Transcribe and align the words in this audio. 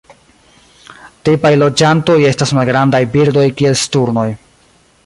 Tipaj 1.29 1.51
loĝantoj 1.63 2.17
estas 2.31 2.55
malgrandaj 2.61 3.05
birdoj 3.17 3.47
kiel 3.61 3.79
sturnoj. 3.85 4.31